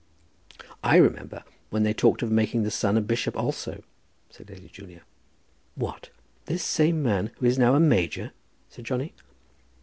"I 0.83 0.95
remember 0.95 1.43
when 1.69 1.83
they 1.83 1.93
talked 1.93 2.23
of 2.23 2.31
making 2.31 2.63
the 2.63 2.71
son 2.71 2.97
a 2.97 3.01
bishop 3.01 3.37
also," 3.37 3.83
said 4.31 4.49
Lady 4.49 4.67
Julia. 4.67 5.03
"What; 5.75 6.09
this 6.47 6.63
same 6.63 7.03
man 7.03 7.29
who 7.37 7.45
is 7.45 7.59
now 7.59 7.75
a 7.75 7.79
major?" 7.79 8.31
said 8.67 8.83
Johnny. 8.85 9.13